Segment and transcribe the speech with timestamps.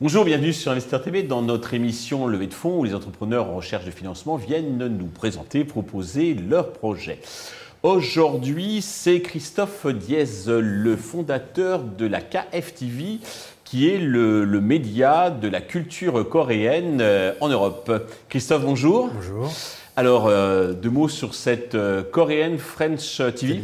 [0.00, 3.56] Bonjour, bienvenue sur Investor TV dans notre émission Levée de fonds où les entrepreneurs en
[3.56, 7.20] recherche de financement viennent nous présenter, proposer leurs projets.
[7.82, 13.20] Aujourd'hui, c'est Christophe Diez, le fondateur de la KFTV,
[13.64, 17.92] qui est le, média de la culture coréenne euh, en Europe.
[18.28, 19.08] Christophe, bonjour.
[19.14, 19.52] Bonjour.
[19.94, 23.62] Alors, euh, deux mots sur cette euh, coréenne French TV.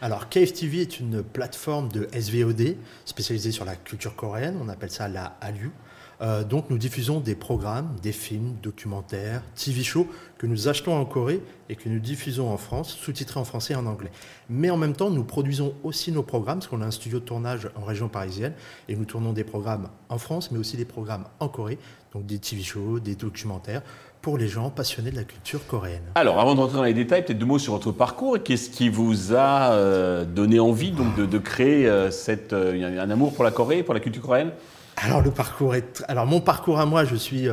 [0.00, 4.56] Alors, KFTV est une plateforme de SVOD spécialisée sur la culture coréenne.
[4.62, 5.72] On appelle ça la Hallyu.
[6.20, 11.04] Euh, donc, nous diffusons des programmes, des films, documentaires, TV shows que nous achetons en
[11.04, 14.10] Corée et que nous diffusons en France, sous-titrés en français et en anglais.
[14.48, 17.24] Mais en même temps, nous produisons aussi nos programmes, parce qu'on a un studio de
[17.24, 18.52] tournage en région parisienne,
[18.88, 21.78] et nous tournons des programmes en France, mais aussi des programmes en Corée,
[22.12, 23.82] donc des TV shows, des documentaires,
[24.22, 26.02] pour les gens passionnés de la culture coréenne.
[26.14, 28.38] Alors, avant de rentrer dans les détails, peut-être deux mots sur votre parcours.
[28.42, 33.34] Qu'est-ce qui vous a euh, donné envie donc, de, créer euh, cette, euh, un amour
[33.34, 34.50] pour la Corée, pour la culture coréenne?
[34.96, 37.46] Alors le parcours est alors mon parcours à moi, je suis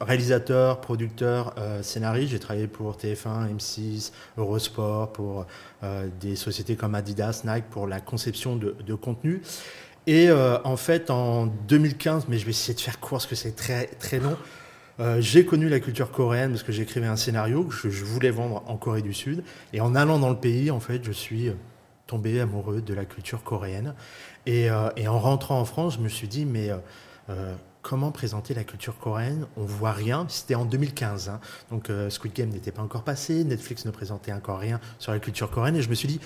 [0.00, 2.32] réalisateur, producteur, scénariste.
[2.32, 5.46] J'ai travaillé pour TF1, M6, Eurosport, pour
[6.20, 9.42] des sociétés comme Adidas, Nike pour la conception de, de contenu.
[10.08, 13.54] Et en fait, en 2015, mais je vais essayer de faire court parce que c'est
[13.54, 14.36] très très long.
[15.00, 18.62] Euh, j'ai connu la culture coréenne parce que j'écrivais un scénario que je, voulais vendre
[18.66, 19.42] en Corée du Sud.
[19.72, 21.54] Et en allant dans le pays, en fait, je suis euh,
[22.06, 23.94] tombé amoureux de la culture coréenne.
[24.46, 26.70] Et, euh, en rentrant en France, je me suis dit, mais
[27.80, 29.46] comment présenter la culture coréenne?
[29.56, 30.26] On voit rien.
[30.28, 31.28] C'était en 2015.
[31.30, 31.40] Hein.
[31.70, 35.50] Donc Squid Game n'était pas encore passé, Netflix ne présentait encore rien sur la culture
[35.50, 35.76] coréenne.
[35.76, 36.20] Et je me suis dit,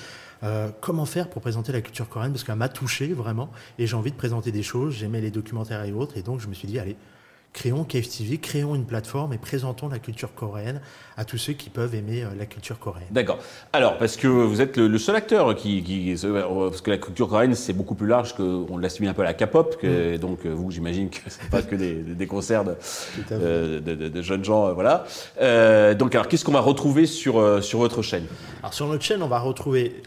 [0.80, 2.32] comment faire pour présenter la culture coréenne?
[2.32, 3.50] Parce qu'elle m'a touché vraiment.
[3.78, 4.94] Et j'ai envie de présenter des choses.
[4.94, 6.16] J'aimais les documentaires et autres.
[6.16, 6.96] Et donc je me suis dit, allez,
[7.56, 10.82] créons KFTV, créons une plateforme et présentons la culture coréenne
[11.16, 13.08] à tous ceux qui peuvent aimer euh, la culture coréenne.
[13.10, 13.38] D'accord.
[13.72, 17.54] Alors, parce que vous êtes le, seul acteur qui, euh, Parce que la culture coréenne,
[17.54, 19.82] c'est beaucoup plus large qu'on l'assimile un peu à la K-pop.
[19.82, 20.18] Mm.
[20.18, 24.74] Donc, euh, vous, j'imagine que c'est pas que des, concerts de, jeunes gens.
[24.74, 25.06] voilà.
[25.94, 28.26] donc, alors, qu'est-ce qu'on va retrouver sur, sur votre chaîne?
[28.60, 30.02] Alors, sur notre chaîne, on va retrouver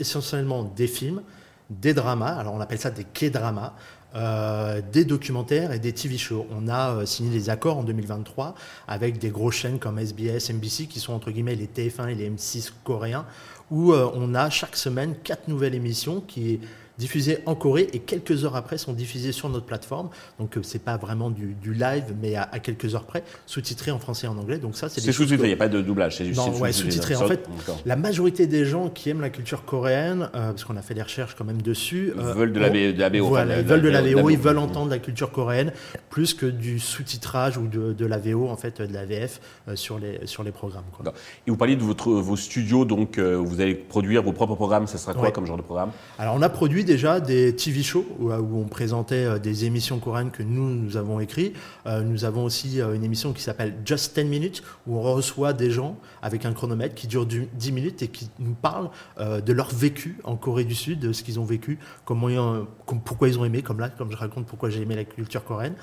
[0.00, 1.20] essentiellement des films,
[1.68, 2.36] des dramas.
[2.38, 3.74] Alors, on appelle ça des K-dramas.
[4.16, 6.46] Euh, des documentaires et des TV shows.
[6.52, 8.54] On a euh, signé des accords en 2023
[8.86, 12.30] avec des grosses chaînes comme SBS, NBC, qui sont entre guillemets les TF1 et les
[12.30, 13.26] M6 coréens,
[13.72, 16.60] où euh, on a chaque semaine quatre nouvelles émissions qui
[16.98, 20.10] diffusées en Corée et quelques heures après sont diffusées sur notre plateforme.
[20.38, 24.26] Donc euh, c'est pas vraiment du, live, mais à, quelques heures près, sous-titré en français
[24.26, 24.58] et en anglais.
[24.58, 25.46] Donc ça, c'est sous-titré.
[25.46, 26.16] Il n'y a pas de doublage.
[26.16, 26.24] C'est
[26.60, 27.16] ouais, sous-titré.
[27.16, 27.48] En fait,
[27.86, 31.02] la majorité des gens qui aiment la culture coréenne, euh, parce qu'on a fait des
[31.02, 33.26] recherches quand même dessus, euh, veulent de la, VO.
[33.26, 35.72] Voilà, ils veulent de la VO, ils veulent entendre la culture coréenne
[36.10, 39.40] plus que du sous-titrage ou de, la VO en fait, de la VF
[39.74, 40.84] sur les sur les programmes.
[40.92, 41.12] Quoi.
[41.46, 44.86] Et vous parliez de votre, vos studios, donc vous allez produire vos propres programmes.
[44.86, 45.90] Ça sera quoi comme genre de programme?
[46.18, 50.30] Alors on a produit déjà des TV shows où, on présentait euh, des émissions coréennes
[50.30, 51.56] que nous, nous avons écrites.
[51.86, 55.52] Euh, nous avons aussi euh, une émission qui s'appelle Just 10 Minutes où on reçoit
[55.52, 59.68] des gens avec un chronomètre qui dure 10 minutes et qui nous parlent de leur
[59.68, 62.64] vécu en Corée du Sud, de ce qu'ils ont vécu, comment
[63.04, 65.74] pourquoi ils ont aimé, comme là, comme je raconte pourquoi j'ai aimé la culture coréenne.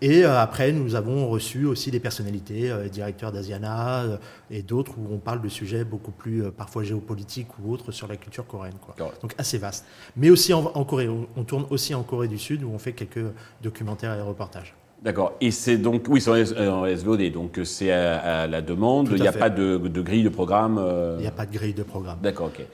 [0.00, 4.18] Et après, nous avons reçu aussi des personnalités, directeurs d'Asiana
[4.50, 8.16] et d'autres où on parle de sujets beaucoup plus parfois géopolitiques ou autres sur la
[8.16, 8.76] culture coréenne.
[8.80, 8.96] Quoi.
[9.22, 9.84] Donc assez vaste.
[10.16, 11.08] Mais aussi en, en Corée.
[11.08, 13.24] On, tourne aussi en Corée du Sud où on fait quelques
[13.62, 14.74] documentaires et reportages.
[15.02, 15.34] D'accord.
[15.40, 16.30] Et c'est donc, oui, c'est
[16.68, 19.08] en SVOD, donc c'est à, la demande.
[19.12, 21.74] Il n'y a pas de, grille de programme euh Il n'y a pas de grille
[21.74, 22.18] de programme.
[22.22, 22.64] D'accord, ok.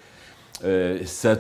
[0.65, 1.37] Euh, ça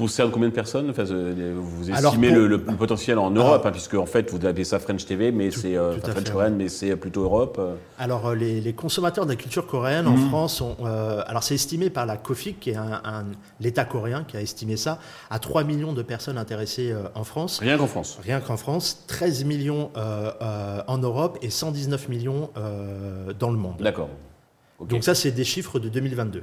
[0.00, 4.30] concerne combien de personnes enfin, Vous estimez le, potentiel en Europe, hein, puisque en fait
[4.30, 7.56] vous appelez ça French TV, mais c'est euh, French coréenne, mais c'est plutôt Europe.
[7.58, 7.74] Euh.
[7.98, 10.28] Alors euh, les, consommateurs de la culture coréenne en mhm.
[10.28, 10.62] France,
[11.26, 13.26] alors c'est estimé par la COFIC, qui est un,
[13.60, 17.58] l'État coréen qui a estimé ça, à 3 millions de personnes intéressées en France.
[17.60, 18.18] Rien qu'en France.
[18.22, 22.50] Rien qu'en France, 13 millions en Europe et 119 millions
[23.38, 23.76] dans le monde.
[23.80, 24.08] D'accord.
[24.88, 26.42] Donc ça, c'est des chiffres de 2022.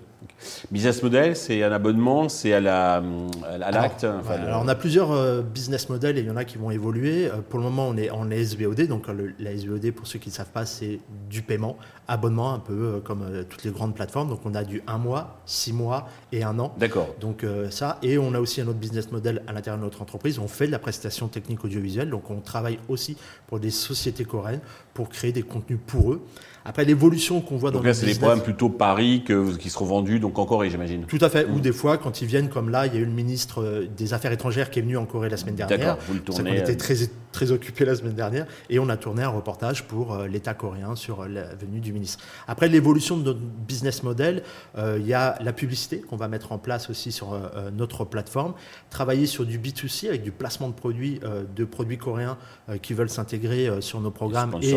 [0.71, 3.01] Business model, c'est un abonnement, c'est à la
[3.43, 4.03] à l'acte.
[4.03, 7.25] alors, on a plusieurs euh, business models et il y en a qui vont évoluer.
[7.27, 8.87] Euh, pour le moment, on est en SVOD.
[8.87, 9.07] Donc
[9.39, 10.99] la SVOD, pour ceux qui ne savent pas, c'est
[11.29, 14.29] du paiement, abonnement, un peu euh, comme toutes les grandes plateformes.
[14.29, 16.75] Donc on a du un mois, six mois et un an.
[16.77, 17.09] D'accord.
[17.19, 20.37] Donc ça, et on a aussi un autre business model à l'intérieur de notre entreprise.
[20.39, 22.09] On fait de la prestation technique audiovisuelle.
[22.09, 23.17] Donc on travaille aussi
[23.47, 24.61] pour des sociétés coréennes
[24.93, 26.21] pour créer des contenus pour eux.
[26.65, 30.37] Après, l'évolution qu'on voit dans là, le business- plutôt Paris que, qui seront vendus donc
[30.39, 31.05] en Corée, j'imagine.
[31.05, 31.45] Tout à fait.
[31.45, 31.55] Mm.
[31.55, 33.87] Ou des fois, quand ils viennent, comme là, il y a eu le ministre euh,
[33.95, 35.97] des Affaires étrangères qui est venu en Corée la semaine dernière.
[36.07, 36.57] Vous le tournez.
[36.57, 36.95] était euh, très,
[37.31, 40.95] très occupés la semaine dernière et on a tourné un reportage pour euh, l'État coréen
[40.95, 42.23] sur la venue du ministre.
[42.47, 44.43] Après l'évolution de notre business model,
[44.77, 48.05] euh, il y a la publicité qu'on va mettre en place aussi sur euh, notre
[48.05, 48.53] plateforme,
[48.89, 52.37] travailler sur du B2C avec du placement de produits, euh, de produits coréens
[52.81, 54.75] qui veulent s'intégrer sur nos programmes et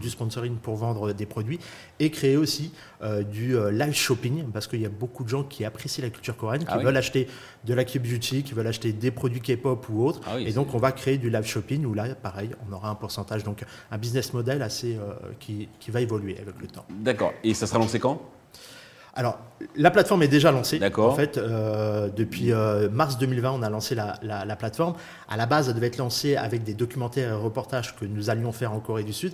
[0.00, 1.58] du sponsoring pour vendre des produits
[1.98, 2.72] et créer aussi
[3.02, 6.10] euh, du euh, live shopping parce qu'il y a beaucoup de gens qui apprécient la
[6.10, 6.84] culture coréenne, qui Ah oui.
[6.84, 7.28] veulent acheter
[7.64, 10.20] de la K-beauty, qui veulent acheter des produits K-pop ou autres.
[10.26, 12.88] Ah oui, et donc on va créer du live shopping où là, pareil, on aura
[12.90, 16.84] un pourcentage, donc un business model assez euh, qui, qui va évoluer avec le temps.
[16.90, 17.32] D'accord.
[17.42, 18.20] Et ça sera lancé quand?
[19.14, 19.38] Alors,
[19.76, 20.78] la plateforme est déjà lancée.
[20.78, 21.12] D'accord.
[21.12, 24.94] En fait, euh, depuis euh, mars 2020, on a lancé la, la- la plateforme.
[25.28, 28.50] À la base, elle devait être lancée avec des documentaires et reportages que nous allions
[28.52, 29.32] faire en Corée du Sud.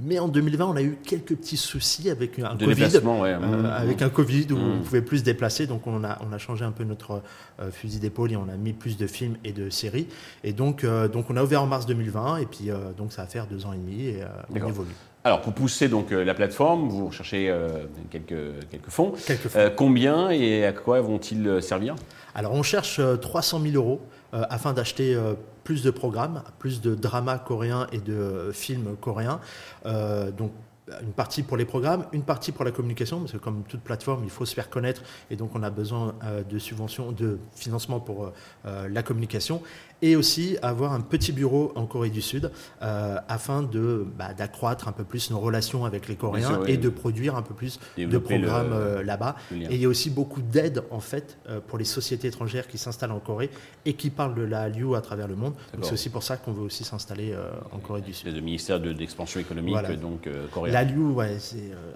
[0.00, 2.82] Mais en 2020, on a eu quelques petits soucis avec un De Covid.
[3.22, 3.32] ouais.
[3.34, 3.66] Euh, Mmh.
[3.66, 4.72] avec un Covid où Mm.
[4.78, 7.22] on pouvait plus se déplacer, donc on a, on a changé un peu notre
[7.60, 10.06] euh, fusil d'épaule et on a mis plus de films et de séries.
[10.44, 13.22] Et donc, euh, donc on a ouvert en mars 2020 et puis euh, donc ça
[13.22, 14.88] va faire deux ans et demi et euh, on évolue.
[15.22, 19.12] Alors, pour pousser donc euh, la plateforme, vous recherchez euh, quelques, quelques fonds.
[19.26, 19.60] Quelques fois.
[19.60, 21.94] Euh, combien et à quoi vont-ils servir?
[22.34, 24.00] Alors on cherche euh, 300 000 euros
[24.32, 25.18] euh, afin d'acheter
[25.64, 29.40] plus de programmes, plus de dramas coréens et de films coréens.
[29.84, 30.52] Donc
[31.02, 34.24] une partie pour les programmes, une partie pour la communication, parce que comme toute plateforme,
[34.24, 36.14] il faut se faire connaître et donc on a besoin
[36.48, 38.32] de subventions, de financement pour
[38.64, 39.62] la communication,
[40.02, 42.50] et aussi avoir un petit bureau en Corée du Sud
[42.82, 46.70] euh, afin de bah, d'accroître un peu plus nos relations avec les Coréens sûr, oui.
[46.72, 49.36] et de produire un peu plus de Développer programmes euh, là-bas.
[49.52, 52.78] Et il y a aussi beaucoup d'aides en fait euh, pour les sociétés étrangères qui
[52.78, 53.50] s'installent en Corée
[53.84, 55.54] et qui parlent de la Hallyu à travers le monde.
[55.74, 57.34] Donc c'est aussi pour ça qu'on veut aussi s'installer
[57.72, 58.34] en Corée du Sud.
[58.34, 59.96] Le ministère de- d'expansion économique Voilà.
[59.96, 60.72] donc coréen.
[60.72, 61.38] La Hallyu, ouais,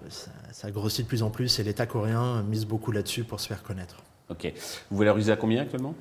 [0.09, 3.49] ça, ça grossit de plus en plus et l'État coréen mise beaucoup là-dessus pour se
[3.49, 3.97] faire connaître.
[4.29, 4.53] Ok.
[4.91, 5.95] Vous valorisez à combien actuellement?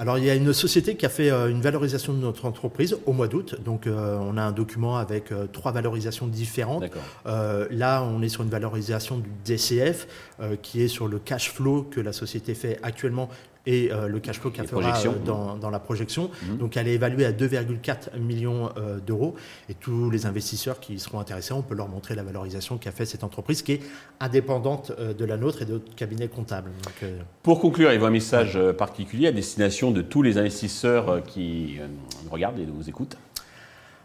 [0.00, 2.96] Alors il y a une société qui a fait euh, une valorisation de notre entreprise
[3.04, 3.56] au mois d'août.
[3.62, 6.84] Donc euh, on a un document avec euh, trois valorisations différentes.
[7.26, 10.08] Euh, là, on est sur une valorisation du DCF
[10.62, 13.28] qui est sur le cash flow que la société fait actuellement
[13.66, 16.30] et euh, le cash flow qu'elle fera euh, dans, dans la projection.
[16.48, 16.58] Mhm.
[16.58, 19.34] Donc, elle est évaluée à 2,4 millions euh, d'euros.
[19.68, 23.06] Et tous les investisseurs qui seront intéressés, on peut leur montrer la valorisation qu'a fait
[23.06, 23.80] cette entreprise qui est
[24.18, 26.70] indépendante euh, de la nôtre et de notre cabinet comptable.
[26.84, 27.10] Donc,
[27.42, 31.78] Pour conclure, il y a un message particulier à destination de tous les investisseurs qui
[32.24, 33.16] nous regardent et nous écoutent.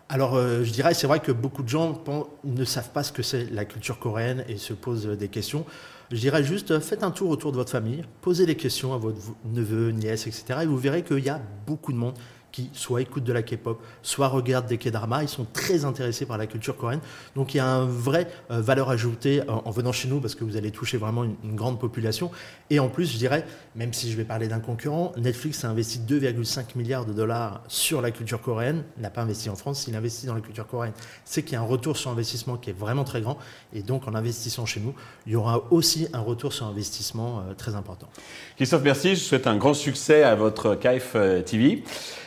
[0.07, 2.03] Alors, euh, je dirais, c'est vrai que beaucoup de gens
[2.43, 5.65] ne savent pas ce que c'est la culture coréenne et se posent des questions.
[6.11, 9.17] Je dirais juste, faites un tour autour de votre famille, posez des questions à votre
[9.45, 10.59] neveu, nièce, etc.
[10.63, 12.13] Et vous verrez qu'il y a beaucoup de monde
[12.55, 15.23] qui soit écoutent de la K-pop, soit regardent des K-dramas.
[15.23, 17.01] Ils sont très intéressés par la culture coréenne.
[17.35, 20.35] Donc, il y a un vrai euh, valeur ajoutée en, en venant chez nous parce
[20.35, 22.31] que vous allez toucher vraiment une, une grande population.
[22.69, 25.99] Et en plus, je dirais, même si je vais parler d'un concurrent, Netflix a investi
[25.99, 30.25] 2,5 milliards de dollars sur la culture coréenne, n'a pas investi en France, il investit
[30.25, 30.93] dans la culture coréenne.
[31.25, 33.37] C'est qu'il y a un retour sur investissement qui est vraiment très grand.
[33.73, 37.53] Et donc, en investissant chez nous, il y aura aussi un retour sur investissement euh,
[37.53, 38.07] très important.
[38.55, 39.15] Christophe, merci.
[39.15, 40.77] Je souhaite un grand succès à votre
[41.15, 41.83] euh, TV.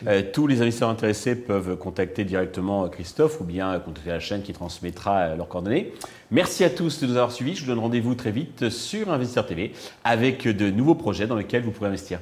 [0.06, 4.20] Euh, tous les investisseurs intéressés peuvent contacter directement euh, Christophe ou bien euh, contacter la
[4.20, 5.92] chaîne qui transmettra euh, leurs coordonnées.
[6.30, 7.54] Merci à tous de nous avoir suivis.
[7.54, 9.72] Je vous donne rendez-vous très vite sur Investisseur TV
[10.04, 12.20] avec de nouveaux projets dans lesquels vous pourrez investir.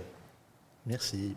[0.87, 1.35] Merci.